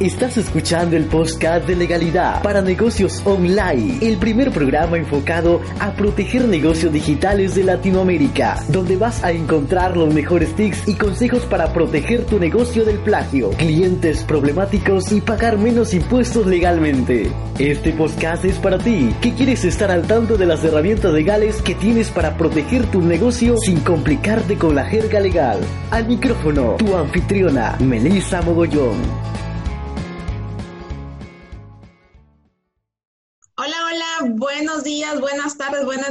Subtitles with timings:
[0.00, 6.48] Estás escuchando el podcast de legalidad para negocios online, el primer programa enfocado a proteger
[6.48, 12.24] negocios digitales de Latinoamérica, donde vas a encontrar los mejores tips y consejos para proteger
[12.26, 17.30] tu negocio del plagio, clientes problemáticos y pagar menos impuestos legalmente.
[17.60, 21.76] Este podcast es para ti, que quieres estar al tanto de las herramientas legales que
[21.76, 25.60] tienes para proteger tu negocio sin complicarte con la jerga legal.
[25.92, 29.43] Al micrófono, tu anfitriona, Melissa Mogollón.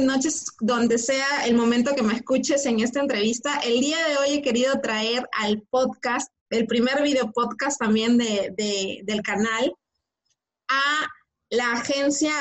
[0.04, 3.58] Noches, donde sea el momento que me escuches en esta entrevista.
[3.64, 9.00] El día de hoy he querido traer al podcast, el primer video podcast también de,
[9.04, 9.74] del canal,
[10.68, 11.06] a
[11.50, 12.32] la agencia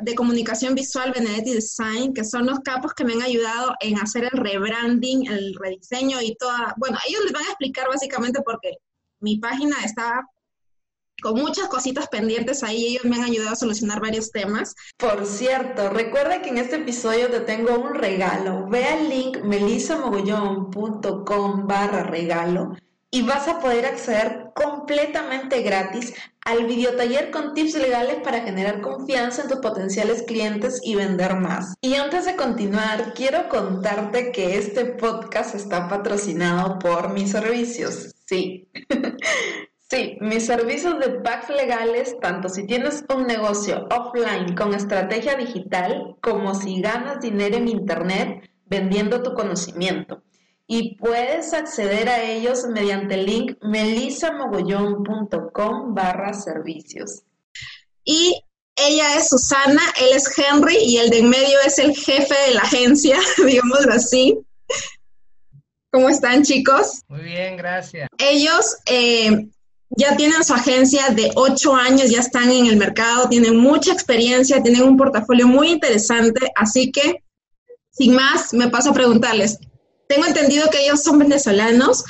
[0.00, 4.24] de comunicación visual Benedetti Design, que son los capos que me han ayudado en hacer
[4.24, 8.78] el rebranding, el rediseño y toda, bueno, ellos les van a explicar básicamente porque
[9.20, 10.26] mi página está
[11.22, 12.86] con muchas cositas pendientes ahí.
[12.86, 14.74] Ellos me han ayudado a solucionar varios temas.
[14.96, 18.66] Por cierto, recuerda que en este episodio te tengo un regalo.
[18.68, 22.76] Ve al link melisamogollón.com barra regalo
[23.10, 26.12] y vas a poder acceder completamente gratis
[26.44, 31.74] al videotaller con tips legales para generar confianza en tus potenciales clientes y vender más.
[31.80, 38.14] Y antes de continuar, quiero contarte que este podcast está patrocinado por mis servicios.
[38.26, 38.68] Sí.
[39.88, 46.16] Sí, mis servicios de packs legales, tanto si tienes un negocio offline con estrategia digital,
[46.20, 50.24] como si ganas dinero en Internet vendiendo tu conocimiento.
[50.66, 57.22] Y puedes acceder a ellos mediante el link melisamogollón.com barra servicios.
[58.04, 58.42] Y
[58.74, 62.54] ella es Susana, él es Henry y el de en medio es el jefe de
[62.54, 64.36] la agencia, digámoslo así.
[65.92, 67.04] ¿Cómo están chicos?
[67.06, 68.08] Muy bien, gracias.
[68.18, 69.48] Ellos eh,
[69.90, 74.62] ya tienen su agencia de ocho años, ya están en el mercado, tienen mucha experiencia,
[74.62, 77.22] tienen un portafolio muy interesante, así que,
[77.90, 79.58] sin más, me paso a preguntarles.
[80.08, 82.04] Tengo entendido que ellos son venezolanos.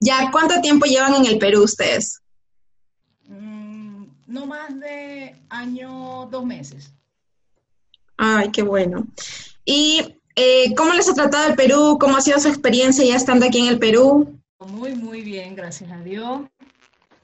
[0.00, 2.20] ¿Ya cuánto tiempo llevan en el Perú ustedes?
[3.26, 6.92] Mm, no más de año, dos meses.
[8.16, 9.06] Ay, qué bueno.
[9.64, 11.98] ¿Y eh, cómo les ha tratado el Perú?
[12.00, 14.38] ¿Cómo ha sido su experiencia ya estando aquí en el Perú?
[14.66, 16.42] Muy, muy bien, gracias a Dios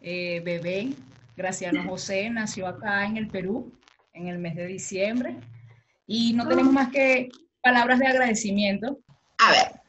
[0.05, 0.91] eh, bebé,
[1.37, 3.73] Graciano José, nació acá en el Perú
[4.13, 5.37] en el mes de diciembre
[6.07, 7.31] y no tenemos más que
[7.63, 8.99] palabras de agradecimiento.
[9.39, 9.81] A ver,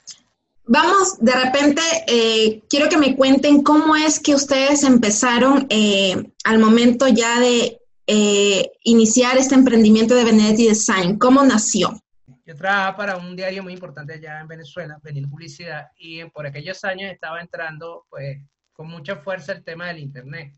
[0.65, 6.59] vamos, de repente, eh, quiero que me cuenten cómo es que ustedes empezaron eh, al
[6.59, 11.17] momento ya de eh, iniciar este emprendimiento de Benedetti Design.
[11.17, 11.99] ¿Cómo nació?
[12.45, 16.83] Yo trabajaba para un diario muy importante allá en Venezuela, Venir Publicidad, y por aquellos
[16.83, 18.37] años estaba entrando, pues,
[18.75, 20.53] con mucha fuerza el tema del Internet.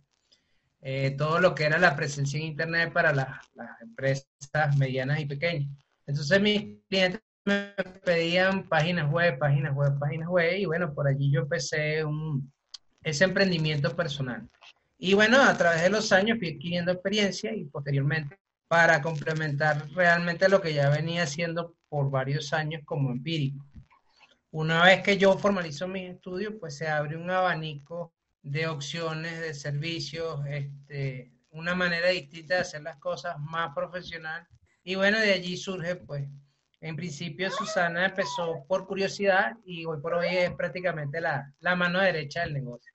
[0.82, 3.42] Eh, todo lo que era la presencia en Internet para las
[3.82, 4.26] empresas
[4.78, 5.70] medianas y pequeñas.
[6.06, 7.74] Entonces mis clientes me
[8.04, 12.52] pedían páginas web, páginas web, páginas web, y bueno, por allí yo empecé un,
[13.04, 14.48] ese emprendimiento personal.
[14.98, 20.50] Y bueno, a través de los años fui adquiriendo experiencia y posteriormente para complementar realmente
[20.50, 23.66] lo que ya venía haciendo por varios años como empírico.
[24.52, 29.54] Una vez que yo formalizo mis estudios, pues se abre un abanico de opciones, de
[29.54, 34.48] servicios, este, una manera distinta de hacer las cosas más profesional.
[34.84, 36.28] Y bueno, de allí surge, pues,
[36.80, 42.00] en principio Susana empezó por curiosidad y hoy por hoy es prácticamente la, la mano
[42.00, 42.94] derecha del negocio.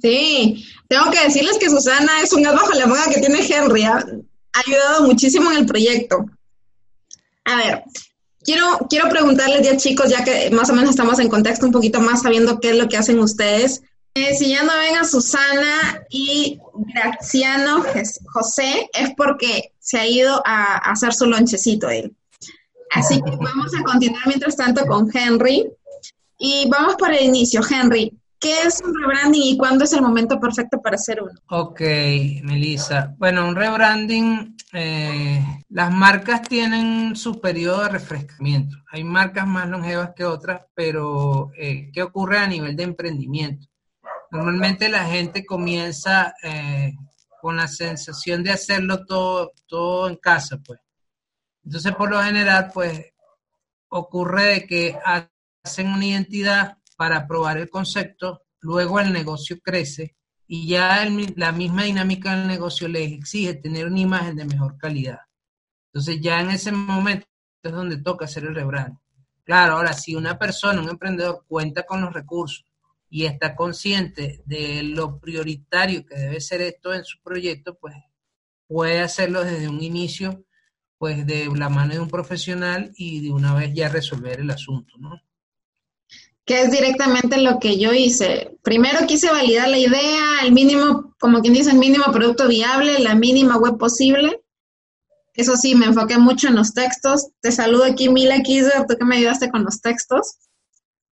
[0.00, 3.84] Sí, tengo que decirles que Susana es un gas bajo la manga que tiene Henry.
[3.84, 4.04] Ha
[4.66, 6.26] ayudado muchísimo en el proyecto.
[7.44, 7.82] A ver,
[8.42, 12.00] Quiero, quiero preguntarles ya chicos, ya que más o menos estamos en contexto un poquito
[12.00, 13.82] más sabiendo qué es lo que hacen ustedes.
[14.14, 16.58] Eh, si ya no ven a Susana y
[16.94, 17.84] Graciano
[18.32, 22.14] José, es porque se ha ido a, a hacer su lonchecito él.
[22.90, 25.68] Así que vamos a continuar mientras tanto con Henry.
[26.38, 27.60] Y vamos por el inicio.
[27.68, 31.32] Henry, ¿Qué es un rebranding y cuándo es el momento perfecto para hacer uno?
[31.48, 31.80] Ok,
[32.44, 33.14] Melissa.
[33.18, 38.76] Bueno, un rebranding, eh, las marcas tienen su periodo de refrescamiento.
[38.90, 43.66] Hay marcas más longevas que otras, pero eh, ¿qué ocurre a nivel de emprendimiento?
[44.30, 46.92] Normalmente la gente comienza eh,
[47.40, 50.80] con la sensación de hacerlo todo, todo en casa, pues.
[51.64, 53.12] Entonces, por lo general, pues,
[53.88, 54.98] ocurre de que
[55.64, 60.16] hacen una identidad para probar el concepto, luego el negocio crece
[60.50, 61.06] y ya
[61.36, 65.20] la misma dinámica del negocio les exige tener una imagen de mejor calidad.
[65.92, 67.26] Entonces ya en ese momento
[67.62, 68.96] es donde toca hacer el rebrand.
[69.44, 72.64] Claro, ahora si una persona, un emprendedor cuenta con los recursos
[73.10, 77.94] y está consciente de lo prioritario que debe ser esto en su proyecto, pues
[78.66, 80.44] puede hacerlo desde un inicio,
[80.96, 84.96] pues de la mano de un profesional y de una vez ya resolver el asunto,
[84.98, 85.20] ¿no?
[86.48, 88.56] Que es directamente lo que yo hice.
[88.62, 93.14] Primero quise validar la idea, el mínimo, como quien dice, el mínimo producto viable, la
[93.14, 94.42] mínima web posible.
[95.34, 97.28] Eso sí, me enfoqué mucho en los textos.
[97.42, 100.38] Te saludo aquí, Mila Kizer, tú que me ayudaste con los textos.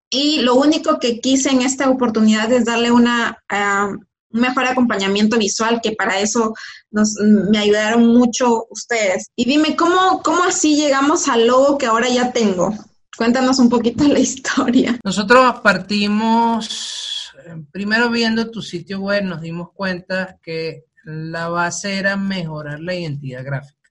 [0.09, 4.01] Y lo único que quise en esta oportunidad es darle una, um,
[4.31, 6.55] un mejor acompañamiento visual, que para eso
[6.91, 9.27] nos, me ayudaron mucho ustedes.
[9.37, 12.73] Y dime, ¿cómo, ¿cómo así llegamos al logo que ahora ya tengo?
[13.17, 14.99] Cuéntanos un poquito la historia.
[15.03, 22.17] Nosotros partimos, eh, primero viendo tu sitio web, nos dimos cuenta que la base era
[22.17, 23.91] mejorar la identidad gráfica.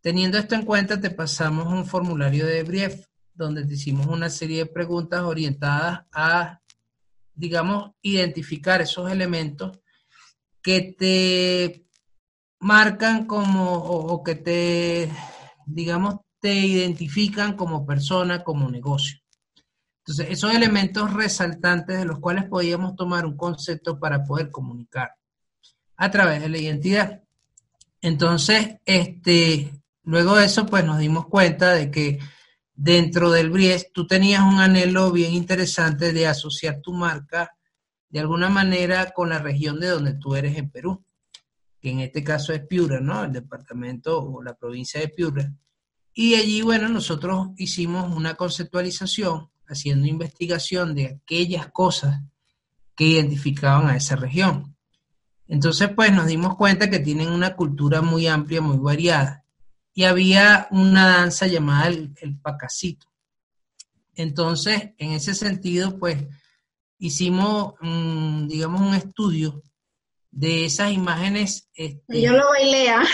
[0.00, 3.04] Teniendo esto en cuenta, te pasamos un formulario de brief
[3.34, 6.60] donde te hicimos una serie de preguntas orientadas a,
[7.34, 9.78] digamos, identificar esos elementos
[10.62, 11.86] que te
[12.60, 15.10] marcan como, o, que te,
[15.66, 19.18] digamos, te identifican como persona, como negocio.
[19.98, 25.12] Entonces, esos elementos resaltantes de los cuales podíamos tomar un concepto para poder comunicar
[25.96, 27.22] a través de la identidad.
[28.00, 29.72] Entonces, este,
[30.04, 32.18] luego de eso, pues nos dimos cuenta de que
[32.78, 37.52] dentro del BRIES, tú tenías un anhelo bien interesante de asociar tu marca
[38.08, 41.04] de alguna manera con la región de donde tú eres en Perú,
[41.80, 43.24] que en este caso es Piura, ¿no?
[43.24, 45.52] El departamento o la provincia de Piura.
[46.20, 52.20] Y allí, bueno, nosotros hicimos una conceptualización, haciendo investigación de aquellas cosas
[52.96, 54.76] que identificaban a esa región.
[55.46, 59.44] Entonces, pues nos dimos cuenta que tienen una cultura muy amplia, muy variada
[59.94, 63.06] y había una danza llamada el, pacacito.
[64.16, 66.26] Entonces, en ese sentido, pues
[66.98, 67.74] hicimos,
[68.48, 69.62] digamos, un estudio
[70.32, 71.68] de esas imágenes.
[71.74, 72.88] Este, Yo lo bailé.
[72.90, 73.04] ¿ah?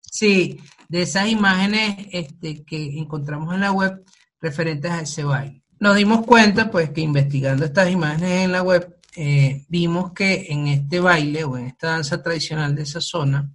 [0.00, 0.58] sí,
[0.94, 4.04] de esas imágenes este, que encontramos en la web
[4.40, 5.64] referentes a ese baile.
[5.80, 10.68] Nos dimos cuenta, pues, que investigando estas imágenes en la web, eh, vimos que en
[10.68, 13.50] este baile o en esta danza tradicional de esa zona,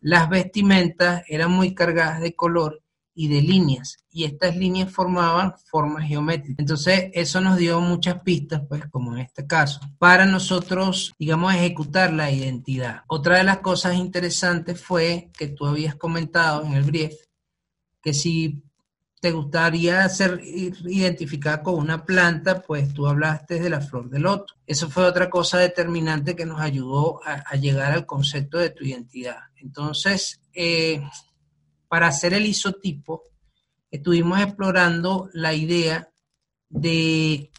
[0.00, 2.82] las vestimentas eran muy cargadas de color
[3.18, 6.58] y de líneas, y estas líneas formaban formas geométricas.
[6.58, 12.12] Entonces, eso nos dio muchas pistas, pues, como en este caso, para nosotros, digamos, ejecutar
[12.12, 13.00] la identidad.
[13.08, 17.14] Otra de las cosas interesantes fue que tú habías comentado en el brief
[18.02, 18.62] que si
[19.18, 24.54] te gustaría ser identificada con una planta, pues tú hablaste de la flor de loto.
[24.66, 29.38] Eso fue otra cosa determinante que nos ayudó a, llegar al concepto de tu identidad.
[29.56, 31.02] Entonces, eh,
[31.88, 33.22] para hacer el isotipo,
[33.90, 36.08] estuvimos explorando la idea
[36.68, 37.50] de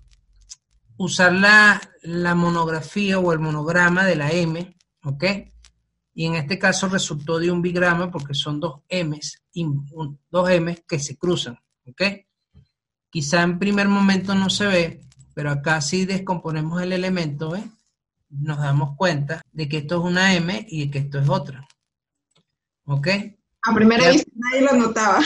[0.98, 1.82] usar la,
[2.36, 5.24] monografía o el monograma de la M, ¿ok?
[6.18, 9.44] y en este caso resultó de un bigrama porque son dos M's,
[10.32, 12.02] dos M's que se cruzan, ¿ok?
[13.08, 17.66] Quizá en primer momento no se ve, pero acá si descomponemos el elemento, ¿ves?
[18.30, 21.68] Nos damos cuenta de que esto es una M y de que esto es otra,
[22.86, 23.08] ¿ok?
[23.68, 25.20] A primera vista nadie lo notaba.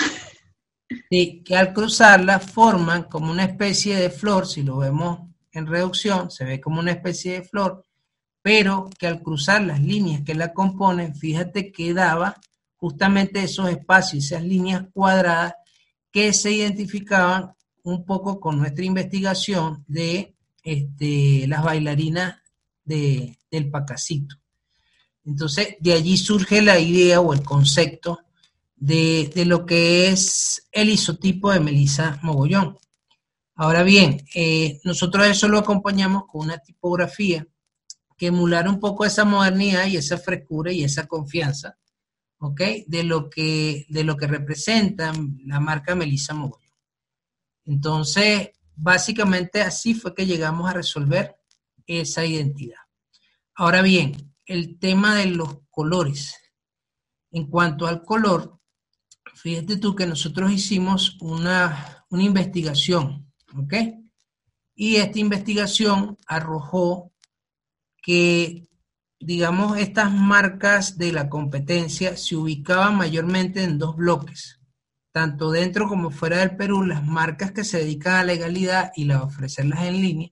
[1.11, 5.19] Sí, que al cruzarla forman como una especie de flor, si lo vemos
[5.51, 7.85] en reducción, se ve como una especie de flor,
[8.41, 12.35] pero que al cruzar las líneas que la componen, fíjate que daba
[12.77, 15.53] justamente esos espacios, esas líneas cuadradas
[16.09, 22.41] que se identificaban un poco con nuestra investigación de este, las bailarinas
[22.83, 24.35] de, del pacacito.
[25.25, 28.19] Entonces, de allí surge la idea o el concepto
[28.81, 32.77] de, lo que es el isotipo de Melissa Mogollón.
[33.55, 37.47] Ahora bien, eh, nosotros eso lo acompañamos con una tipografía
[38.17, 41.77] que emular un poco esa modernidad y esa frescura y esa confianza,
[42.39, 42.61] ¿ok?
[42.87, 45.13] De lo que, de lo que representa
[45.45, 46.71] la marca Melissa Mogollón.
[47.65, 51.35] Entonces, básicamente así fue que llegamos a resolver
[51.85, 52.79] esa identidad.
[53.53, 56.35] Ahora bien, el tema de los colores.
[57.31, 58.60] En cuanto al color,
[59.41, 63.73] fíjate tú que nosotros hicimos una, una investigación, ¿ok?
[64.75, 67.11] Y esta investigación arrojó
[68.03, 68.67] que,
[69.19, 74.59] digamos, estas marcas de la competencia se ubicaban mayormente en dos bloques,
[75.11, 79.23] tanto dentro como fuera del Perú, las marcas que se dedican a legalidad y las
[79.23, 80.29] ofrecerlas en línea,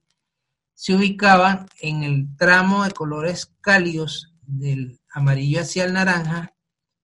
[0.75, 6.55] se ubicaban en el tramo de colores cálidos del amarillo hacia el naranja,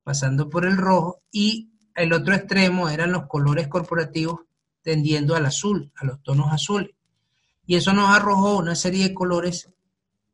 [0.03, 4.41] pasando por el rojo, y el otro extremo eran los colores corporativos
[4.81, 6.91] tendiendo al azul, a los tonos azules.
[7.65, 9.69] y eso nos arrojó una serie de colores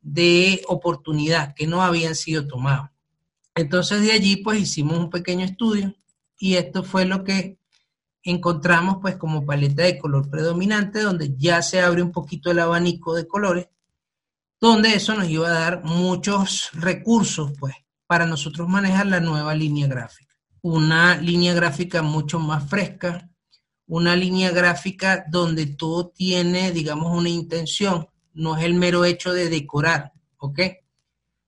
[0.02, 2.90] de oportunidad que no habían sido tomados.
[3.56, 5.96] Entonces de allí pues hicimos un pequeño estudio
[6.38, 7.58] y esto fue lo que
[8.24, 13.16] encontramos pues como paleta de color predominante donde ya se abre un poquito el abanico
[13.16, 13.70] de colores,
[14.60, 17.76] donde eso nos iba a dar muchos recursos pues
[18.08, 20.31] para nosotros manejar la nueva línea gráfica.
[20.62, 23.30] Una línea gráfica mucho más fresca,
[23.88, 29.50] una línea gráfica donde todo tiene, digamos, una intención, no es el mero hecho de
[29.50, 30.60] decorar, ¿ok?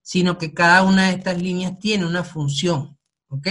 [0.02, 2.98] Sino que cada una de estas líneas tiene una función,
[3.30, 3.48] ¿ok?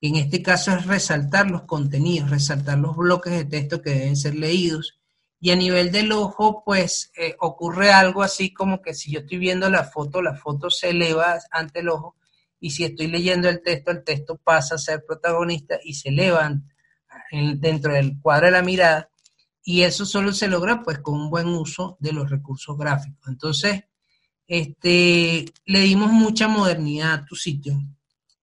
[0.00, 4.34] En este caso es resaltar los contenidos, resaltar los bloques de texto que deben ser
[4.34, 4.98] leídos.
[5.40, 9.38] Y a nivel del ojo, pues eh, ocurre algo así como que si yo estoy
[9.38, 12.16] viendo la foto, la foto se eleva ante el ojo
[12.62, 16.58] y si estoy leyendo el texto, el texto pasa a ser protagonista y se eleva
[17.58, 19.10] dentro del cuadro de la mirada.
[19.64, 23.28] Y eso solo se logra pues con un buen uso de los recursos gráficos.
[23.28, 23.82] Entonces,
[24.46, 27.78] este, le dimos mucha modernidad a tu sitio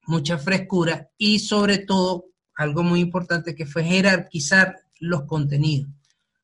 [0.10, 5.92] mucha frescura y sobre todo algo muy importante que fue jerarquizar los contenidos.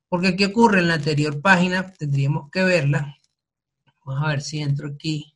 [0.08, 1.92] Porque ¿qué ocurre en la anterior página?
[1.92, 3.18] Tendríamos que verla.
[4.06, 5.35] Vamos a ver si entro aquí.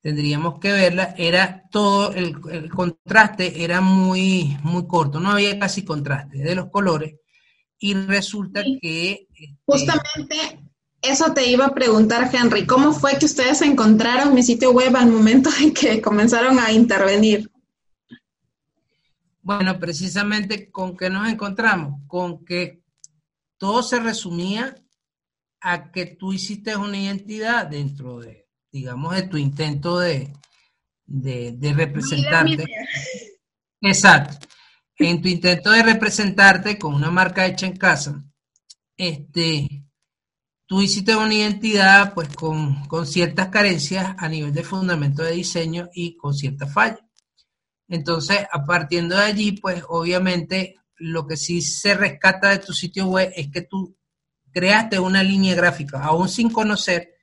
[0.00, 1.14] Tendríamos que verla.
[1.18, 5.20] Era todo, el, contraste era muy, muy corto.
[5.20, 7.16] No había casi contraste de los colores.
[7.78, 9.28] Y resulta que...
[9.34, 10.60] Este, Justamente
[11.02, 15.08] eso te iba a preguntar, Henry, ¿cómo fue que ustedes encontraron mi sitio web al
[15.08, 17.50] momento en que comenzaron a intervenir?
[19.42, 22.82] Bueno, precisamente con qué nos encontramos, con que
[23.56, 24.74] todo se resumía
[25.60, 30.32] a que tú hiciste una identidad dentro de, digamos, de tu intento de,
[31.06, 32.64] de representarte.
[33.80, 34.46] Exacto.
[34.98, 38.24] En tu intento de representarte con una marca hecha en casa,
[38.96, 39.84] este,
[40.66, 46.16] tú hiciste una identidad pues con, ciertas carencias a nivel de fundamento de diseño y
[46.16, 47.00] con ciertas fallas.
[47.88, 53.06] Entonces, a partir de allí, pues obviamente lo que sí se rescata de tu sitio
[53.06, 53.96] web es que tú
[54.52, 57.14] creaste una línea gráfica, aún sin conocer,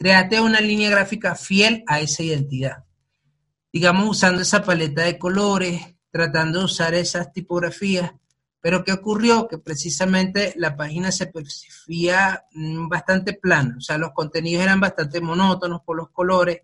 [0.00, 2.84] creaste una línea gráfica fiel a esa identidad.
[3.72, 8.10] Digamos, usando esa paleta de colores, tratando de usar esas tipografías
[8.60, 9.48] pero ¿qué ocurrió?
[9.48, 15.20] Que precisamente la página se percibía mm, bastante plana, o sea, los contenidos eran bastante
[15.20, 16.60] monótonos por los colores,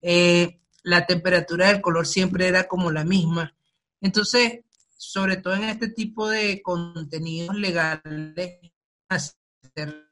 [0.00, 3.54] eh, la temperatura del color siempre era como la misma.
[4.00, 4.60] Entonces,
[4.96, 8.58] sobre todo en este tipo de contenidos legales,
[9.08, 10.11] hacer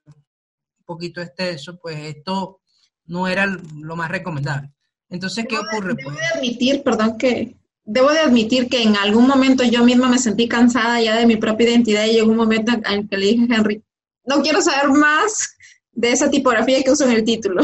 [0.90, 2.60] poquito extenso, pues esto
[3.06, 4.72] no era lo más recomendable.
[5.08, 5.94] Entonces, ¿qué ocurre?
[5.94, 10.18] Debo pues, admitir, perdón que debo de admitir que en algún momento yo misma me
[10.18, 13.46] sentí cansada ya de mi propia identidad y llegó un momento en que le dije
[13.50, 13.82] a Henry,
[14.24, 15.56] no quiero saber más
[15.92, 17.62] de esa tipografía que uso en el título.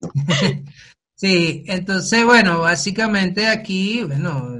[1.14, 4.56] Sí, entonces, bueno, básicamente aquí, bueno,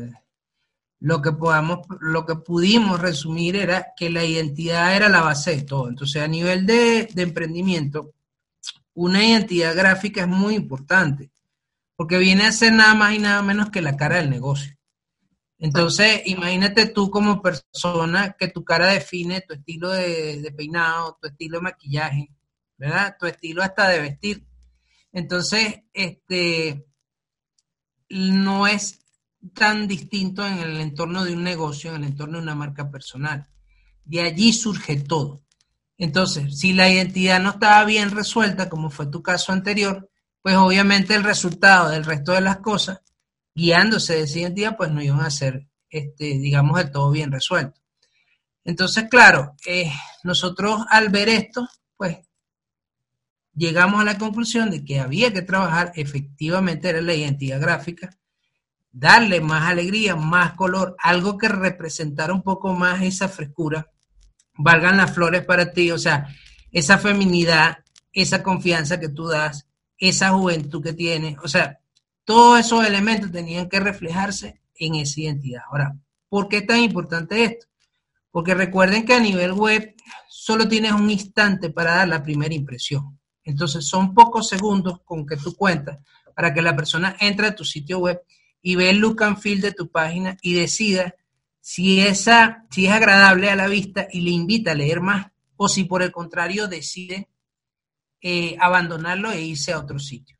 [1.02, 5.62] lo que podamos, lo que pudimos resumir era que la identidad era la base de
[5.62, 5.88] todo.
[5.88, 8.14] Entonces, a nivel de, de emprendimiento,
[8.94, 11.32] una identidad gráfica es muy importante
[11.96, 14.76] porque viene a ser nada más y nada menos que la cara del negocio.
[15.58, 21.58] Entonces, imagínate tú como persona que tu cara define tu estilo de, peinado, tu estilo
[21.58, 22.28] de maquillaje,
[22.76, 23.16] ¿verdad?
[23.18, 24.46] Tu estilo hasta de vestir.
[25.12, 26.86] Entonces, este,
[28.08, 29.01] no es
[29.54, 33.48] tan distinto en el entorno de un negocio, en el entorno de una marca personal.
[34.04, 35.42] De allí surge todo.
[35.98, 40.08] Entonces, si la identidad no estaba bien resuelta, como fue tu caso anterior,
[40.42, 43.00] pues obviamente el resultado del resto de las cosas,
[43.54, 47.80] guiándose de esa identidad, pues no iban a ser, este, digamos, del todo bien resuelto.
[48.64, 49.92] Entonces, claro, eh,
[50.24, 52.18] nosotros al ver esto, pues
[53.54, 58.10] llegamos a la conclusión de que había que trabajar efectivamente en la identidad gráfica,
[58.92, 63.90] darle más alegría, más color, algo que representara un poco más esa frescura,
[64.54, 66.28] valgan las flores para ti, o sea,
[66.70, 67.78] esa feminidad,
[68.12, 71.36] esa confianza que tú das, esa juventud que tiene.
[71.42, 71.80] O sea,
[72.24, 75.62] todos esos elementos tenían que reflejarse en esa identidad.
[75.70, 75.96] Ahora,
[76.28, 77.66] ¿por qué es tan importante esto?
[78.30, 79.94] Porque recuerden que a nivel web
[80.28, 83.18] solo tienes un instante para dar la primera impresión.
[83.44, 85.98] Entonces son pocos segundos con que tú cuentas
[86.34, 88.22] para que la persona entre a tu sitio web
[88.62, 91.14] y ve el look and feel de tu página y decida
[91.60, 95.26] si, esa, si es agradable a la vista y le invita a leer más
[95.56, 97.28] o si por el contrario decide
[98.20, 100.38] eh, abandonarlo e irse a otro sitio.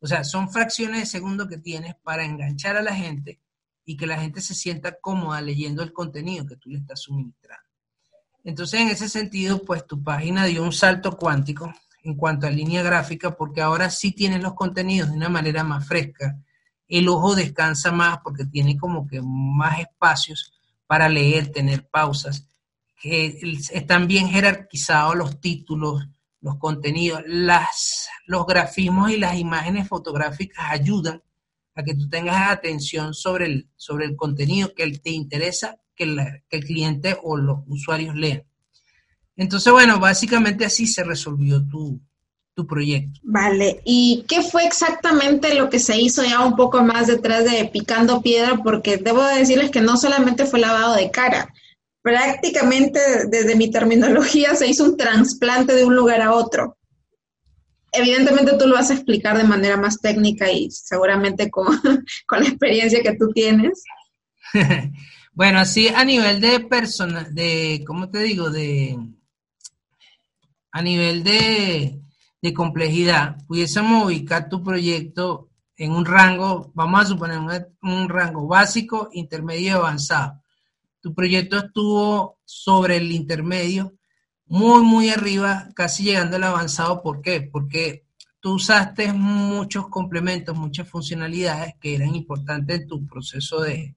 [0.00, 3.40] O sea, son fracciones de segundo que tienes para enganchar a la gente
[3.84, 7.68] y que la gente se sienta cómoda leyendo el contenido que tú le estás suministrando.
[8.44, 12.82] Entonces, en ese sentido, pues tu página dio un salto cuántico en cuanto a línea
[12.82, 16.36] gráfica, porque ahora sí tienes los contenidos de una manera más fresca.
[16.92, 20.52] El ojo descansa más porque tiene como que más espacios
[20.86, 22.46] para leer, tener pausas.
[23.00, 23.40] Que
[23.72, 26.06] están bien jerarquizados los títulos,
[26.42, 31.22] los contenidos, las, los grafismos y las imágenes fotográficas ayudan
[31.74, 36.14] a que tú tengas atención sobre el, sobre el contenido que te interesa que,
[36.46, 38.44] que el cliente o los usuarios lean.
[39.34, 42.02] Entonces, bueno, básicamente así se resolvió tu,
[42.54, 43.20] tu proyecto.
[43.22, 47.64] Vale, ¿y qué fue exactamente lo que se hizo ya un poco más detrás de
[47.72, 48.60] Picando Piedra?
[48.62, 51.52] Porque debo decirles que no solamente fue lavado de cara,
[52.02, 56.76] prácticamente desde mi terminología se hizo un trasplante de un lugar a otro.
[57.92, 61.66] Evidentemente tú lo vas a explicar de manera más técnica y seguramente con,
[62.26, 63.82] con la experiencia que tú tienes.
[65.32, 68.50] bueno, así a nivel de persona, de, ¿cómo te digo?
[68.50, 68.98] De,
[70.72, 72.01] a nivel de,
[72.42, 77.38] de complejidad, pudiésemos ubicar tu proyecto en un rango, vamos a suponer
[77.82, 80.42] un, rango básico, intermedio y avanzado.
[81.00, 83.94] Tu proyecto estuvo sobre el intermedio,
[84.46, 87.00] muy, muy arriba, casi llegando al avanzado.
[87.00, 87.42] ¿Por qué?
[87.42, 88.06] Porque
[88.40, 93.94] tú usaste muchos complementos, muchas funcionalidades que eran importantes en tu proceso de,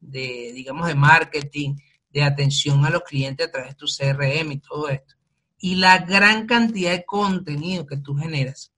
[0.00, 1.76] de, digamos, de marketing,
[2.10, 5.14] de atención a los clientes a través de tu CRM y todo esto
[5.62, 8.72] y la gran cantidad de contenido que tú generas,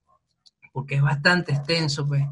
[0.70, 2.22] porque es bastante extenso, pues,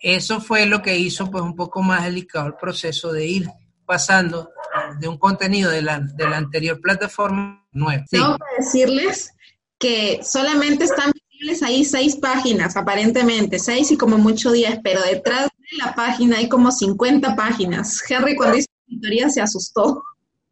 [0.00, 3.50] eso fue lo que hizo pues un poco más delicado el proceso de ir
[3.84, 4.50] pasando
[4.98, 8.02] de un contenido de la, de la anterior plataforma nueva.
[8.10, 9.34] Tengo que decirles
[9.78, 15.48] que solamente están visibles ahí seis páginas, aparentemente, seis y como mucho diez, pero detrás
[15.48, 18.02] de la página hay como 50 páginas.
[18.08, 20.02] Henry cuando hizo la auditoría se asustó,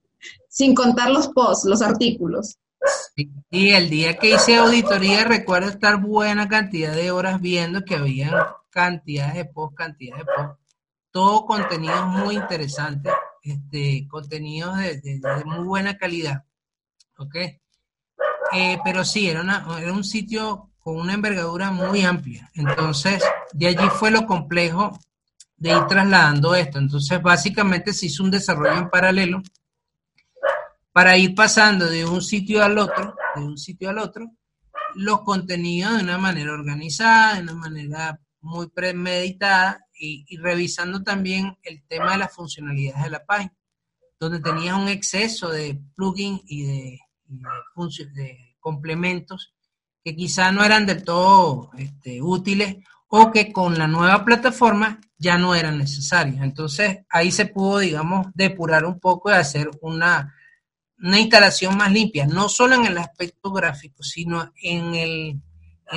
[0.50, 2.59] sin contar los posts, los artículos.
[3.50, 8.57] Y el día que hice auditoría recuerdo estar buena cantidad de horas viendo que había
[8.70, 10.61] cantidades de post, cantidades de post,
[11.11, 13.11] todo contenido muy interesante,
[13.42, 16.44] este, contenidos de, muy buena calidad,
[17.18, 17.35] ¿ok?
[18.52, 19.42] Eh, pero sí, era,
[19.81, 24.98] era un sitio con una envergadura muy amplia, entonces de allí fue lo complejo
[25.57, 29.42] de ir trasladando esto, entonces básicamente se hizo un desarrollo en paralelo,
[30.92, 34.31] para ir pasando de un sitio al otro, de un sitio al otro,
[34.94, 41.83] los contenidos de una manera organizada, de una manera muy premeditada y, revisando también el
[41.87, 43.55] tema de las funcionalidades de la página,
[44.18, 47.00] donde tenías un exceso de plugins y de,
[48.14, 49.55] de, complementos
[50.03, 52.76] que quizá no eran del todo este, útiles
[53.09, 56.40] o que con la nueva plataforma ya no eran necesarios.
[56.40, 60.35] Entonces ahí se pudo, digamos, depurar un poco y hacer una
[61.02, 65.40] una instalación más limpia, no solo en el aspecto gráfico, sino en el,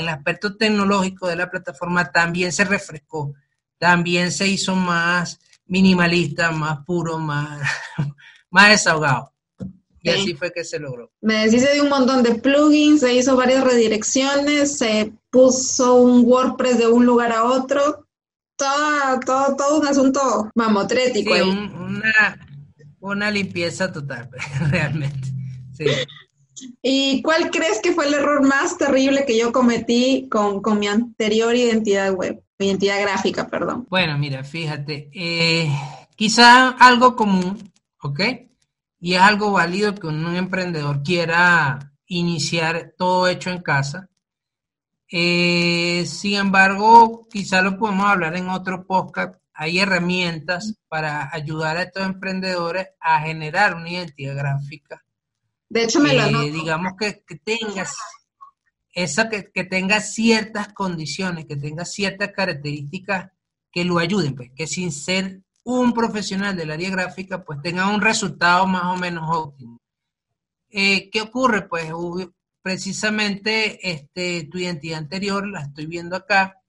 [0.08, 3.34] aspecto tecnológico de la plataforma también se refrescó,
[3.78, 7.62] también se hizo más minimalista, más puro, más,
[8.50, 9.32] más desahogado.
[10.02, 11.12] Y así fue que se logró.
[11.22, 16.80] Me decís de un montón de plugins, se hizo varias redirecciones, se puso un WordPress
[16.80, 18.08] de un lugar a otro,
[18.58, 21.34] todo, todo, todo un asunto mamotrético.
[21.34, 22.53] Sí, una,
[23.12, 24.30] una limpieza total,
[24.72, 25.28] realmente.
[25.74, 25.86] Sí.
[26.82, 31.56] ¿Y cuál crees que fue el error más terrible que yo cometí con, mi anterior
[31.56, 33.86] identidad web, mi identidad gráfica, perdón?
[33.90, 35.70] Bueno, mira, fíjate, eh,
[36.16, 38.22] quizá algo común, ¿ok?
[39.02, 44.10] Y es algo válido que un, emprendedor quiera iniciar todo hecho en casa.
[45.12, 51.84] Eh, sin embargo, quizá lo podemos hablar en otro podcast hay herramientas para ayudar a
[51.84, 55.04] estos emprendedores a generar una identidad gráfica.
[55.70, 57.96] De hecho, me lo eh, Digamos que, tengas
[58.94, 63.32] esa que, tenga ciertas condiciones, que tenga ciertas características
[63.72, 68.02] que lo ayuden, pues, que sin ser un profesional del área gráfica, pues tenga un
[68.02, 69.80] resultado más o menos óptimo.
[70.70, 71.68] Eh, ¿Qué ocurre?
[71.68, 71.92] Pues
[72.62, 76.63] precisamente este, tu identidad anterior, la estoy viendo acá,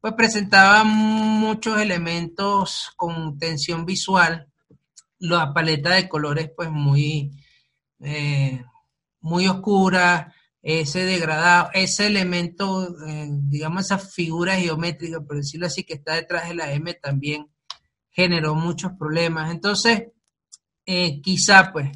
[0.00, 4.48] pues presentaba muchos elementos con tensión visual,
[5.18, 7.32] la paleta de colores pues muy,
[8.00, 8.64] eh,
[9.20, 10.32] muy oscura,
[10.62, 16.48] ese degradado, ese elemento, eh, digamos esa figura geométrica, por decirlo así, que está detrás
[16.48, 17.48] de la M también
[18.10, 19.50] generó muchos problemas.
[19.50, 20.08] Entonces,
[20.86, 21.90] eh, quizá pues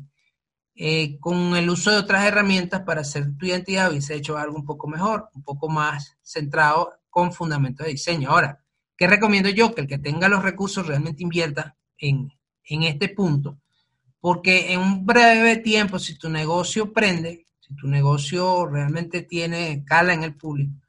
[1.20, 4.88] con el uso de otras herramientas para hacer tu identidad hubiese hecho algo un poco
[4.88, 8.30] mejor, un poco más centrado con fundamento de diseño.
[8.30, 8.64] Ahora,
[8.96, 9.74] ¿qué recomiendo yo?
[9.74, 12.32] Que el que tenga los recursos realmente invierta en,
[12.64, 13.58] este punto,
[14.18, 20.14] porque en un breve tiempo, si tu negocio prende, si tu negocio realmente tiene cala
[20.14, 20.80] en el público,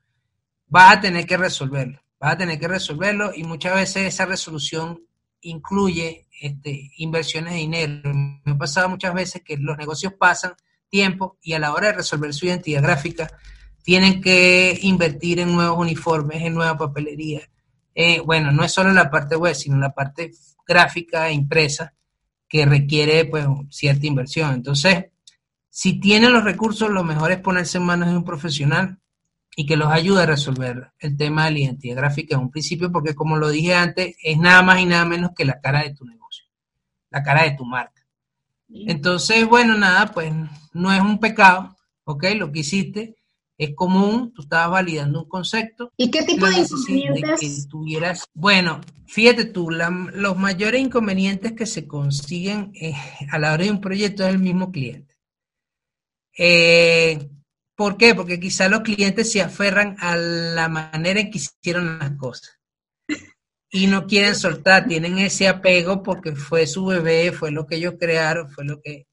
[0.67, 5.01] vas a tener que resolverlo, vas a tener que resolverlo y muchas veces esa resolución
[5.41, 8.01] incluye este, inversiones de dinero.
[8.45, 10.53] Me ha pasado muchas veces que los negocios pasan
[10.88, 13.29] tiempo y a la hora de resolver su identidad gráfica
[13.84, 17.41] tienen que invertir en nuevos uniformes, en nueva papelería.
[17.93, 20.32] Eh, bueno, no es solo la parte web, sino la parte
[20.65, 21.93] gráfica e impresa
[22.48, 24.54] que requiere pues cierta inversión.
[24.54, 25.06] Entonces,
[25.69, 29.00] si tienen los recursos, lo mejor es ponerse en manos de un profesional
[29.56, 32.91] y que los ayude a resolver el tema de la identidad gráfica en un principio,
[32.91, 35.93] porque como lo dije antes, es nada más y nada menos que la cara de
[35.93, 36.46] tu negocio,
[37.10, 38.02] la cara de tu marca.
[38.69, 40.34] Entonces, bueno, nada, pues
[40.74, 42.26] no es un pecado, ¿ok?
[42.36, 43.15] Lo que hiciste
[43.65, 45.91] es común, tú estabas validando un concepto.
[45.97, 47.67] ¿Y qué tipo de inconvenientes?
[47.67, 52.93] tuvieras, bueno, fíjate tú, los mayores inconvenientes que se consiguen eh,
[53.32, 55.15] a la hora de un proyecto es el mismo cliente.
[56.38, 57.30] Eh,
[57.76, 58.15] ¿Por qué?
[58.15, 62.60] Porque quizá los clientes se aferran a la manera en que hicieron las cosas
[63.76, 67.95] y no quieren soltar, tienen ese apego porque fue su bebé, fue lo que ellos
[67.99, 69.08] crearon, fue lo que...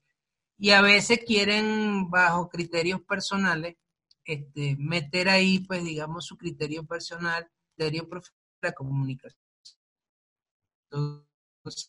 [0.58, 3.76] Y a veces quieren, bajo criterios personales,
[4.32, 9.42] este, meter ahí, pues, digamos, su criterio personal, criterio profesional la comunicación.
[10.92, 11.88] Entonces,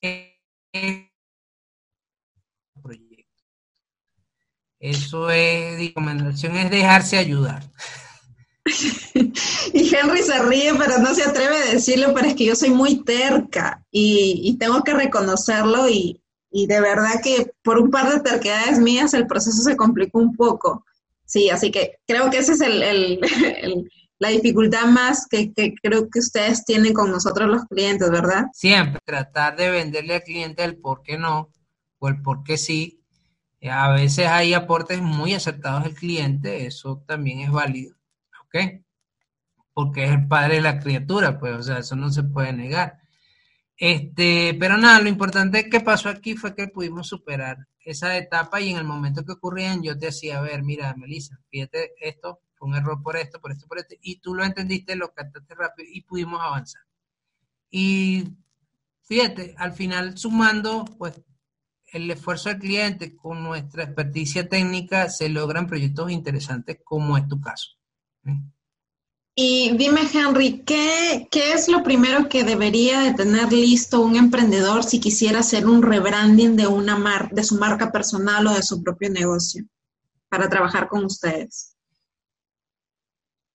[4.80, 7.70] eso es, recomendación es dejarse ayudar.
[9.74, 12.70] y Henry se ríe, pero no se atreve a decirlo, pero es que yo soy
[12.70, 18.80] muy terca y, tengo que reconocerlo y, de verdad que por un par de terquedades
[18.80, 20.86] mías el proceso se complicó un poco.
[21.32, 23.90] Sí, así que creo que esa es el,
[24.20, 28.48] la dificultad más que, que, creo que ustedes tienen con nosotros los clientes, ¿verdad?
[28.52, 31.50] Siempre tratar de venderle al cliente el por qué no
[32.00, 33.02] o el por qué sí
[33.70, 37.96] a veces hay aportes muy acertados del cliente, eso también es válido,
[38.44, 38.84] ¿ok?
[39.72, 43.00] Porque es el padre de la criatura, pues, o sea, eso no se puede negar.
[43.78, 48.72] Este, pero nada, lo importante que pasó aquí fue que pudimos superar esa etapa y
[48.72, 52.70] en el momento que ocurrían yo te decía, a ver, mira, Melissa, fíjate esto, fue
[52.70, 55.90] un error por esto, por esto, por esto, y tú lo entendiste, lo captaste rápido
[55.92, 56.84] y pudimos avanzar.
[57.70, 58.36] Y
[59.04, 61.22] fíjate, al final sumando, pues
[61.92, 67.40] el esfuerzo del cliente con nuestra experticia técnica se logran proyectos interesantes como es tu
[67.42, 67.72] caso.
[69.34, 75.00] Y dime, Henry, ¿qué, es lo primero que debería de tener listo un emprendedor si
[75.00, 79.10] quisiera hacer un rebranding de, una mar de su marca personal o de su propio
[79.10, 79.66] negocio
[80.28, 81.78] para trabajar con ustedes?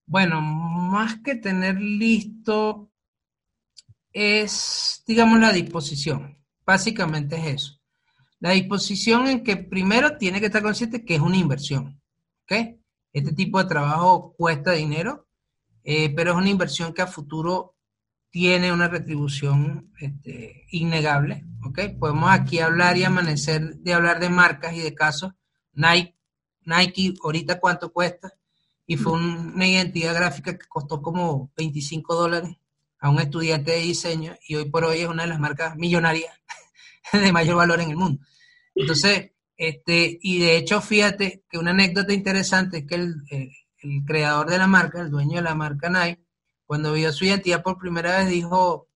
[0.06, 2.90] Bueno, más que tener listo
[4.12, 6.38] es, digamos, la disposición.
[6.64, 7.80] Básicamente es eso.
[8.40, 12.00] La disposición en que primero tiene que estar consciente que es una inversión.
[12.44, 12.78] ¿Ok?
[13.12, 15.25] Este tipo de trabajo cuesta dinero,
[15.88, 17.76] eh, pero es una inversión que a futuro
[18.28, 21.44] tiene una retribución este, innegable.
[21.64, 21.80] ¿Ok?
[21.98, 25.32] Podemos aquí hablar y amanecer de hablar de marcas y de casos.
[25.74, 26.16] Nike,
[26.64, 28.32] Nike ahorita cuánto cuesta
[28.84, 32.56] y fue una identidad gráfica que costó como 25 dólares
[32.98, 36.32] a un estudiante de diseño y hoy por hoy es una de las marcas millonarias
[37.12, 38.24] de mayor valor en el mundo.
[38.74, 43.52] Entonces, este, y de hecho, fíjate que una anécdota interesante es que el, eh,
[43.90, 46.24] el creador de la marca, el dueño de la marca Nike,
[46.66, 48.88] cuando vio su identidad por primera vez dijo,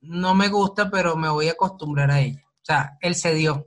[0.00, 2.44] no me gusta, pero me voy a acostumbrar a ella.
[2.46, 3.66] O sea, él cedió.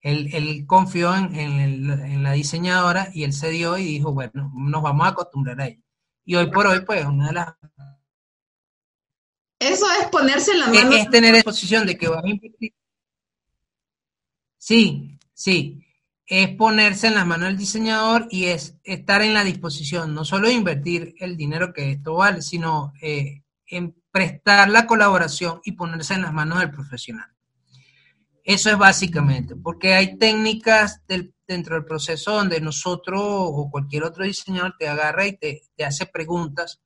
[0.00, 5.06] Él, él confió en, en, la diseñadora y él cedió y dijo, bueno, nos vamos
[5.06, 5.80] a acostumbrar a ella.
[6.24, 7.54] Y hoy por hoy, pues, una de las...
[9.58, 10.90] Eso es ponerse en la mano.
[10.92, 12.72] Es, es tener exposición de que va a invertir
[14.64, 15.83] Sí, sí.
[16.26, 20.48] Es ponerse en las manos del diseñador y es estar en la disposición, no solo
[20.48, 26.14] de invertir el dinero que esto vale, sino eh, en prestar la colaboración y ponerse
[26.14, 27.28] en las manos del profesional.
[28.42, 31.02] Eso es básicamente, porque hay técnicas
[31.46, 36.06] dentro del proceso donde nosotros o cualquier otro diseñador te agarra y te, te hace
[36.06, 36.80] preguntas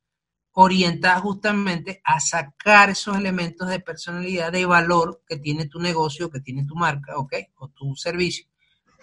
[0.52, 6.40] orientada justamente a sacar esos elementos de personalidad, de valor que tiene tu negocio, que
[6.40, 7.34] tiene tu marca, ¿ok?
[7.58, 8.46] O tu servicio,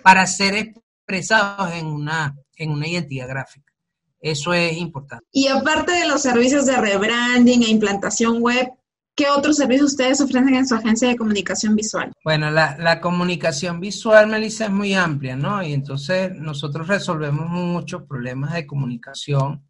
[0.05, 3.73] para ser expresados en una, en una identidad gráfica.
[4.19, 5.25] Eso es importante.
[5.31, 8.69] Y aparte de los servicios de rebranding e implantación web,
[9.15, 12.11] ¿qué otros servicios ustedes ofrecen en su agencia de comunicación visual?
[12.23, 15.63] Bueno, la, la comunicación visual, Melissa, es muy amplia, ¿no?
[15.63, 19.63] Y entonces nosotros resolvemos muchos problemas de comunicación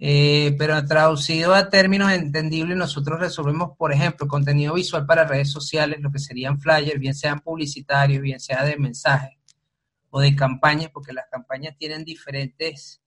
[0.00, 5.98] Eh, pero traducido a términos entendibles, nosotros resolvemos, por ejemplo, contenido visual para redes sociales,
[6.00, 9.37] lo que serían flyers, bien sean publicitarios, bien sea de mensajes
[10.10, 13.02] o de campañas, porque las campañas tienen diferentes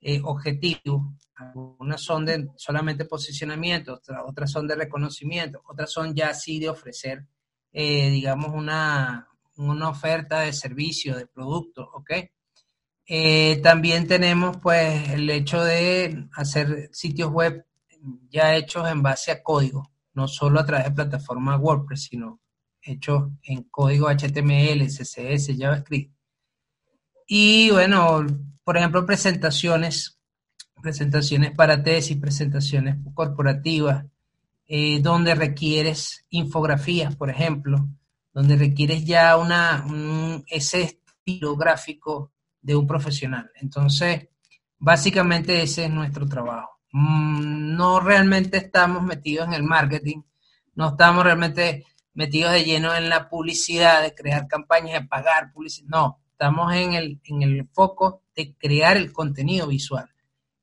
[0.00, 1.02] eh, objetivos.
[1.36, 7.26] Algunas son de solamente posicionamiento, otras, son de reconocimiento, otras son ya así de ofrecer,
[7.72, 12.10] eh, digamos, una, una oferta de servicio, de producto, ¿ok?
[13.06, 17.66] Eh, también tenemos pues el hecho de hacer sitios web
[18.28, 22.40] ya hechos en base a código, no solo a través de plataformas WordPress, sino
[22.80, 26.14] hechos en código HTML, CSS, JavaScript.
[27.32, 28.26] Y bueno,
[28.64, 30.18] por ejemplo, presentaciones,
[30.82, 34.04] presentaciones para tesis, presentaciones corporativas,
[34.66, 37.86] eh, donde requieres infografías, por ejemplo,
[38.32, 39.86] donde requieres ya una,
[40.48, 43.48] ese estilo gráfico de un profesional.
[43.54, 44.26] Entonces,
[44.80, 46.80] básicamente ese es nuestro trabajo.
[46.90, 50.22] Mm, no realmente estamos metidos en el marketing,
[50.74, 55.86] no estamos realmente metidos de lleno en la publicidad, de crear campañas, de pagar publicidad.
[55.88, 60.08] No, estamos en el, en el foco de crear el contenido visual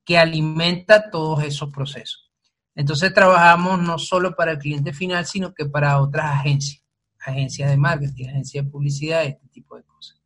[0.04, 2.32] que alimenta todos esos procesos.
[2.74, 6.84] Entonces trabajamos no solo para el cliente final, sino que para otras agencias,
[7.20, 10.20] agencias de marketing, agencias de publicidad, este tipo de cosas.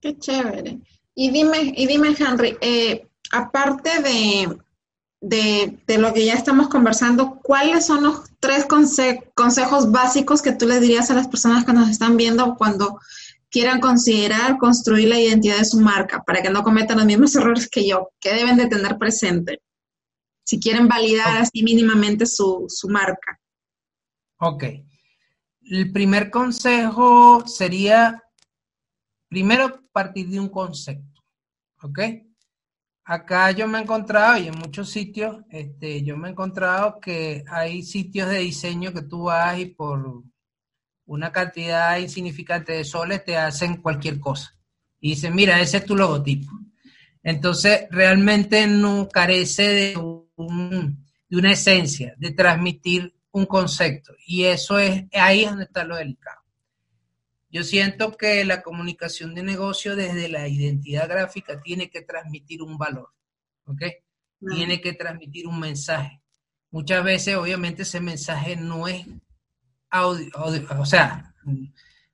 [0.00, 0.80] Qué chévere.
[1.14, 4.58] Y dime, y dime Henry, eh, aparte de,
[5.20, 10.80] de, lo que ya estamos conversando, ¿cuáles son los tres consejos básicos que tú le
[10.80, 12.98] dirías a las personas que nos están viendo cuando
[13.50, 17.68] quieran considerar construir la identidad de su marca para que no cometan los mismos errores
[17.68, 18.10] que yo?
[18.20, 19.60] ¿Qué deben de tener presente?
[20.44, 23.38] Si quieren validar así mínimamente su, su marca.
[24.38, 24.64] Ok.
[25.62, 28.20] El primer consejo sería
[29.30, 31.22] Primero, partir de un concepto,
[31.82, 32.00] ¿ok?
[33.04, 37.44] Acá yo me he encontrado, y en muchos sitios, este, yo me he encontrado que
[37.48, 40.24] hay sitios de diseño que tú vas y por
[41.10, 44.56] una cantidad insignificante de soles te hacen cualquier cosa.
[45.00, 46.52] Y dicen, mira, ese es tu logotipo.
[47.24, 54.14] Entonces, realmente no carece de, de una esencia, de transmitir un concepto.
[54.24, 56.42] Y eso es, ahí es donde está lo delicado.
[57.50, 62.78] Yo siento que la comunicación de negocio desde la identidad gráfica tiene que transmitir un
[62.78, 63.08] valor,
[63.64, 63.82] ¿ok?
[64.54, 66.22] Tiene que transmitir un mensaje.
[66.70, 69.04] Muchas veces, obviamente, ese mensaje no es
[69.92, 71.34] o sea,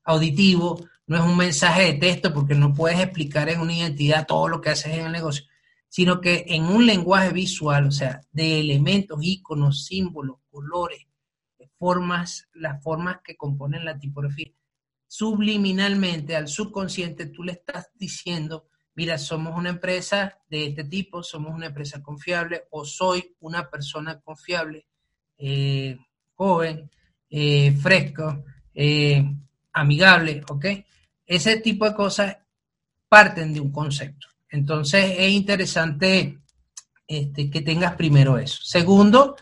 [0.04, 4.48] auditivo, no es un mensaje de texto porque no puedes explicar en una identidad todo
[4.48, 5.44] lo que haces en el negocio,
[5.88, 11.06] sino que en un lenguaje visual, o sea, de elementos, iconos, símbolos, colores,
[11.78, 14.50] formas, las formas que componen la tipografía
[15.06, 21.54] subliminalmente al subconsciente tú le estás diciendo, mira, somos una empresa de este tipo, somos
[21.54, 24.86] una empresa confiable o soy una persona confiable,
[25.38, 25.98] eh,
[26.34, 26.90] joven,
[27.30, 29.24] eh, fresco, eh,
[29.72, 30.66] amigable, ¿ok?
[31.26, 32.36] Ese tipo de cosas
[33.08, 34.28] parten de un concepto.
[34.48, 36.38] Entonces es interesante
[37.06, 38.58] este, que tengas primero eso.
[38.62, 39.36] Segundo,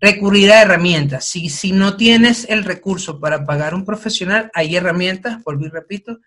[0.00, 1.24] recurrir a herramientas.
[1.24, 6.18] Si, si no tienes el recurso para pagar un profesional, hay herramientas, volví y repito,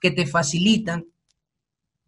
[0.00, 1.06] que te facilitan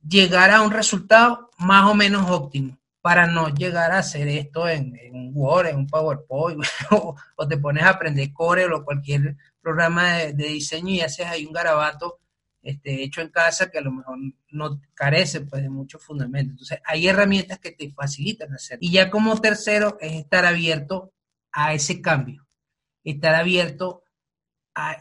[0.06, 4.96] llegar a un resultado más o menos óptimo para no llegar a hacer esto en,
[5.12, 6.62] un Word, en un PowerPoint,
[6.92, 11.52] o, te pones a aprender Corel o cualquier programa de, diseño y haces ahí un
[11.52, 12.20] garabato
[12.62, 14.16] este, hecho en casa que a lo mejor
[14.50, 16.52] no carece pues, de muchos fundamentos.
[16.52, 18.78] Entonces, hay herramientas que te facilitan hacer.
[18.80, 21.12] Y ya como tercero es estar abierto
[21.50, 22.46] a ese cambio,
[23.02, 24.01] estar abierto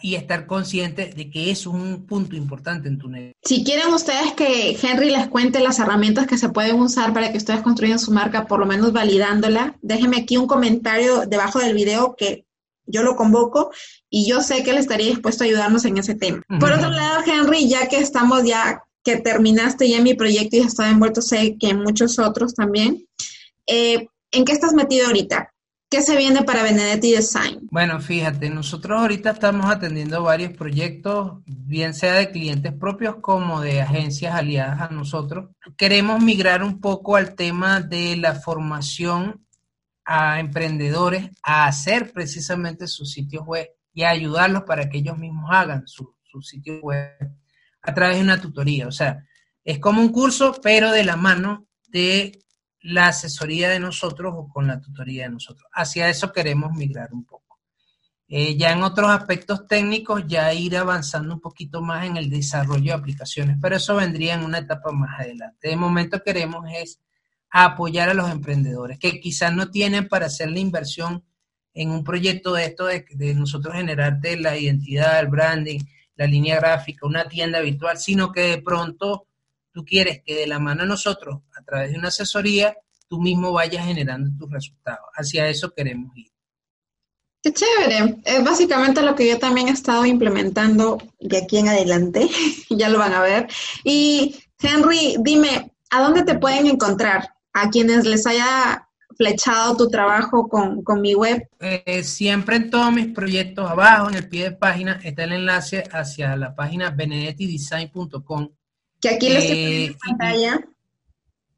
[0.02, 3.36] y estar consciente de que es un punto importante en tu negocio.
[3.44, 7.38] Si quieren ustedes que Henry les cuente las herramientas que se pueden usar para que
[7.38, 12.16] ustedes construyan su marca, por lo menos validándola, déjenme aquí un comentario debajo del video
[12.18, 12.46] que
[12.86, 13.72] yo lo convoco
[14.10, 16.42] y yo sé que él estaría dispuesto a ayudarnos en ese tema.
[16.60, 20.68] Por otro lado, Henry, ya que estamos ya, que terminaste ya mi proyecto y has
[20.68, 23.08] estado envuelto, sé que en muchos otros también,
[23.68, 25.51] eh, ¿en qué estás metido ahorita?
[25.91, 27.67] ¿Qué se viene para Benedetti Design?
[27.69, 33.82] Bueno, fíjate, nosotros ahorita estamos atendiendo varios proyectos, bien sea de clientes propios como de
[33.82, 35.49] agencias aliadas a nosotros.
[35.75, 39.45] Queremos migrar un poco al tema de la formación
[40.06, 45.49] a emprendedores a hacer precisamente sus sitios web y a ayudarlos para que ellos mismos
[45.51, 47.36] hagan su, su sitio web
[47.82, 48.88] a través de una tutoría.
[48.88, 49.25] O sea,
[49.62, 52.39] es como un curso, pero de la mano de
[52.82, 55.70] la asesoría de nosotros o con la tutoría de nosotros.
[55.74, 57.60] Hacia eso queremos migrar un poco.
[58.28, 62.94] Eh, ya en otros aspectos técnicos, ya ir avanzando un poquito más en el desarrollo
[62.94, 65.67] de aplicaciones, pero eso vendría en una etapa más adelante.
[65.67, 67.02] De momento queremos es
[67.50, 71.26] apoyar a los emprendedores que quizás no tienen para hacer la inversión
[71.74, 75.82] en un proyecto de esto, de, de nosotros generarte la identidad, el branding,
[76.15, 79.28] la línea gráfica, una tienda virtual, sino que de pronto
[79.74, 81.41] tú quieres que de la mano de nosotros,
[81.72, 82.76] través de una asesoría,
[83.08, 85.06] tú mismo vayas generando tus resultados.
[85.16, 86.32] Hacia eso queremos ir.
[87.42, 88.22] Qué chévere.
[88.26, 92.30] Es básicamente lo que yo también he estado implementando de aquí en adelante.
[92.70, 93.48] ya lo van a ver.
[93.84, 97.30] Y Henry, dime, ¿a dónde te pueden encontrar?
[97.54, 101.48] A quienes les haya flechado tu trabajo con, mi web.
[101.60, 105.84] Eh, siempre en todos mis proyectos, abajo en el pie de página, está el enlace
[105.92, 108.50] hacia la página benedettidesign.com.
[109.00, 110.60] Que aquí lo estoy eh, en pantalla.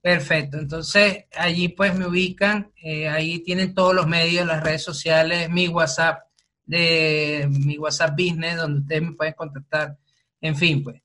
[0.03, 5.49] Perfecto, entonces allí pues me ubican, eh, ahí tienen todos los medios, las redes sociales,
[5.49, 6.23] mi WhatsApp,
[6.65, 9.97] de mi WhatsApp Business, donde ustedes me pueden contactar,
[10.41, 11.01] en fin, pues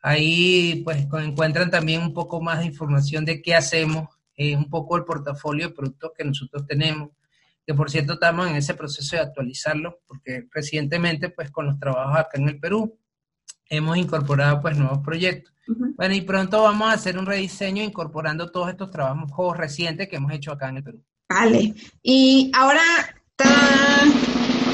[0.00, 4.96] ahí pues encuentran también un poco más de información de qué hacemos, eh, un poco
[4.96, 7.10] el portafolio de productos que nosotros tenemos,
[7.66, 12.16] que por cierto estamos en ese proceso de actualizarlo, porque recientemente pues con los trabajos
[12.16, 12.96] acá en el Perú
[13.68, 15.52] hemos incorporado pues nuevos proyectos.
[15.96, 20.32] Bueno, y pronto vamos a hacer un rediseño incorporando todos estos trabajos recientes que hemos
[20.32, 21.02] hecho acá en el Perú.
[21.28, 21.74] Vale.
[22.02, 22.82] Y ahora,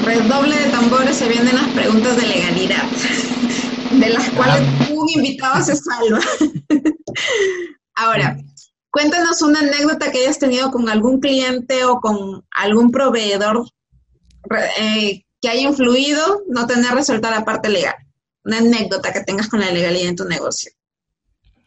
[0.03, 2.83] redoble de tambores, se vienen las preguntas de legalidad,
[3.99, 6.19] de las cuales un invitado se salva.
[7.95, 8.37] ahora,
[8.91, 13.65] cuéntanos una anécdota que hayas tenido con algún cliente o con algún proveedor
[14.79, 17.95] eh, que haya influido no tener resuelta la parte legal.
[18.43, 20.71] Una anécdota que tengas con la legalidad en tu negocio.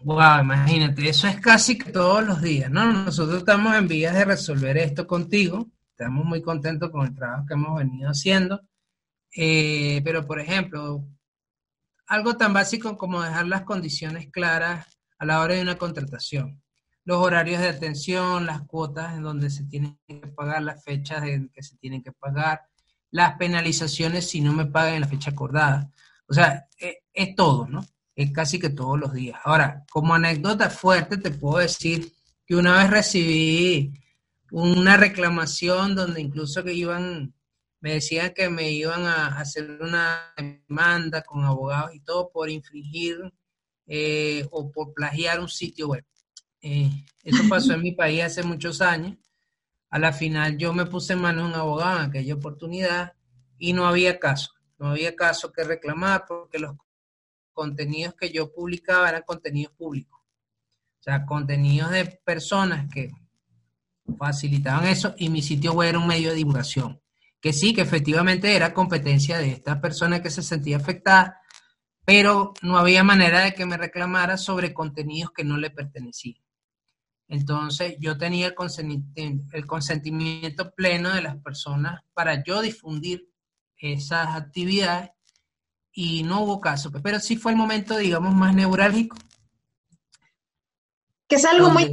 [0.01, 2.93] Wow, imagínate, eso es casi que todos los días, ¿no?
[2.93, 7.55] Nosotros estamos en vías de resolver esto contigo, estamos muy contentos con el trabajo que
[7.55, 8.61] hemos venido haciendo,
[9.35, 11.05] eh, pero por ejemplo,
[12.07, 14.87] algo tan básico como dejar las condiciones claras
[15.19, 16.63] a la hora de una contratación,
[17.05, 21.49] los horarios de atención, las cuotas en donde se tienen que pagar, las fechas en
[21.49, 22.63] que se tienen que pagar,
[23.11, 25.91] las penalizaciones si no me pagan en la fecha acordada.
[26.29, 27.87] O sea, eh, es todo, ¿no?
[28.17, 29.39] es casi que todos los días.
[29.45, 32.13] Ahora, como anécdota fuerte, te puedo decir
[32.47, 33.93] que una vez recibí
[34.51, 37.35] una reclamación donde incluso que iban,
[37.81, 43.19] me decían que me iban a hacer una demanda con abogados y todo por infringir
[43.87, 46.05] eh, o por plagiar un sitio web.
[46.63, 46.91] Eh,
[47.23, 49.19] eso pasó en mi país hace muchos años.
[49.91, 53.13] A la final yo me puse en manos de un abogado en aquella oportunidad
[53.59, 56.77] y no había caso, no había caso que reclamar porque los
[57.53, 60.21] contenidos que yo publicaba eran contenidos públicos.
[61.01, 63.11] O sea, contenidos de personas que
[64.19, 67.01] facilitaban eso y mi sitio web era un medio de divulgación.
[67.41, 71.41] Que sí, que efectivamente era competencia de esta persona que se sentía afectada,
[72.05, 76.43] pero no había manera de que me reclamara sobre contenidos que no le pertenecían.
[77.29, 78.55] Entonces yo tenía el,
[79.67, 83.29] consentimiento pleno de las personas para yo difundir
[83.79, 85.11] esas actividades
[85.93, 89.17] y no hubo caso, pues, pero sí fue el momento, digamos, más neurálgico.
[91.29, 91.93] Que es algo muy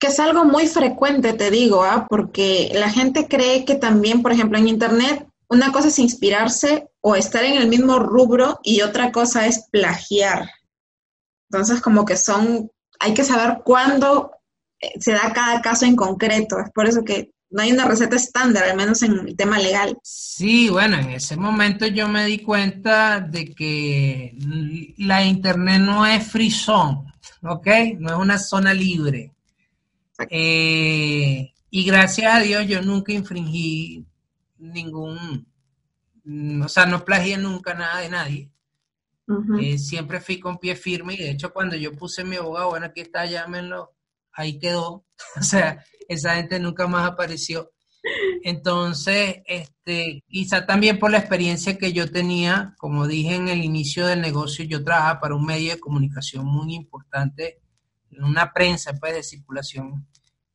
[0.00, 2.06] que es algo muy frecuente, te digo, ¿ah?
[2.08, 7.16] porque la gente cree que también, por ejemplo, en Internet, una cosa es inspirarse o
[7.16, 10.48] estar en el mismo rubro y otra cosa es plagiar.
[11.50, 14.30] Entonces, como que son, hay que saber cuándo
[14.80, 16.58] eh, se da cada caso en concreto.
[16.60, 19.98] Es por eso que no hay una receta estándar, al menos en el tema legal.
[20.02, 24.34] Sí, bueno, en ese momento yo me di cuenta de que
[24.98, 27.66] la Internet no es free zone, ¿ok?
[27.98, 29.32] No es una zona libre.
[30.28, 34.04] Eh, y gracias a Dios yo nunca infringí
[34.58, 35.46] ningún,
[36.62, 38.50] o sea, no plagié nunca nada de nadie.
[39.60, 42.86] Eh, siempre fui con pie firme y de hecho cuando yo puse mi abogado, bueno,
[42.86, 43.92] aquí está, llámenlo,
[44.32, 45.04] ahí quedó.
[45.36, 47.70] o sea, esa gente nunca más apareció.
[48.42, 54.06] Entonces, este, quizá también por la experiencia que yo tenía, como dije en el inicio
[54.06, 57.60] del negocio, yo trabajaba para un medio de comunicación muy importante,
[58.18, 60.06] una prensa pues, de circulación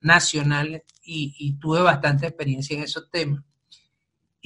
[0.02, 3.44] nacional y, tuve bastante experiencia en esos temas.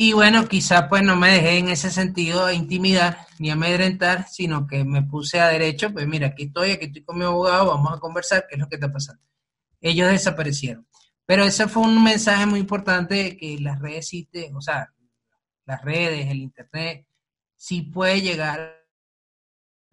[0.02, 4.86] Y bueno, quizá pues no me dejé en ese sentido intimidar ni amedrentar, sino que
[4.86, 8.00] me puse a derecho, pues mira, aquí estoy, aquí estoy con mi abogado, vamos a
[8.00, 9.22] conversar, qué es lo que está pasando.
[9.82, 10.88] Ellos desaparecieron.
[11.26, 14.90] Pero ese fue un mensaje muy importante de que las redes sí o sea,
[15.66, 17.06] las redes, el internet,
[17.58, 18.82] sí puede llegar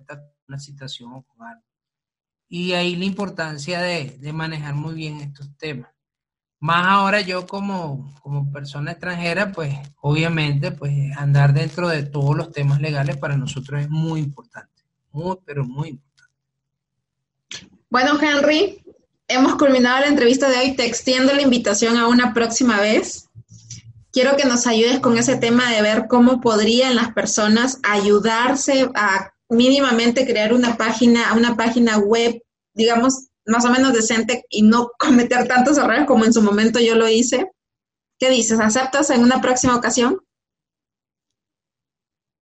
[0.08, 1.26] a una situación o
[2.48, 5.95] Y ahí la importancia de, manejar muy bien estos temas.
[6.58, 12.50] Más ahora yo como, como persona extranjera, pues obviamente, pues andar dentro de todos los
[12.50, 14.82] temas legales para nosotros es muy importante.
[15.12, 16.06] Muy, pero muy importante.
[17.90, 18.82] Bueno, Henry,
[19.28, 20.76] hemos culminado la entrevista de hoy.
[20.76, 23.28] Te extiendo la invitación a una próxima vez.
[24.10, 29.32] Quiero que nos ayudes con ese tema de ver cómo podrían las personas ayudarse a
[29.48, 32.42] mínimamente crear una página, una página web,
[32.72, 36.94] digamos, más o menos decente y no cometer tantos errores como en su momento yo
[36.94, 37.50] lo hice.
[38.18, 38.58] ¿Qué dices?
[38.60, 40.20] ¿Aceptas en una próxima ocasión?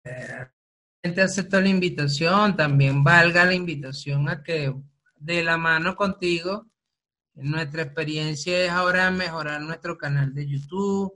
[0.02, 4.74] Te acepto la invitación, también valga la invitación a que
[5.16, 6.66] de la mano contigo,
[7.34, 11.12] nuestra experiencia es ahora mejorar nuestro canal de YouTube,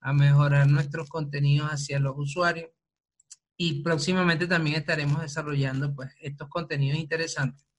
[0.00, 2.70] a mejorar nuestros contenidos hacia los usuarios
[3.56, 7.69] y próximamente también estaremos desarrollando pues estos contenidos interesantes.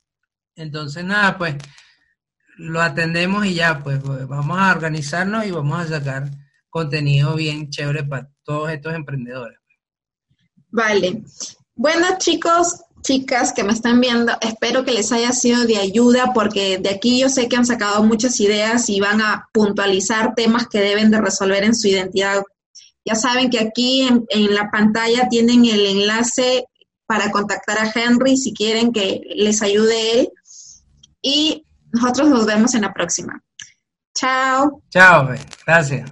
[0.56, 1.56] Entonces nada, pues
[2.58, 6.30] lo atendemos y ya pues, vamos a organizarnos y vamos a sacar
[6.70, 9.58] contenido bien chévere para todos estos emprendedores.
[10.70, 11.24] Vale.
[11.76, 16.78] Bueno, chicos, chicas que me están viendo, espero que les haya sido de ayuda porque
[16.78, 20.80] de aquí yo sé que han sacado muchas ideas y van a puntualizar temas que
[20.80, 22.44] deben de resolver en su identidad.
[23.04, 26.66] Ya saben que aquí en la pantalla tienen el enlace
[27.12, 30.30] para contactar a Henry si quieren que les ayude él.
[31.22, 33.42] Y nosotros nos vemos en la próxima.
[34.16, 34.82] Chao.
[34.90, 35.30] Chao,
[35.66, 36.10] gracias.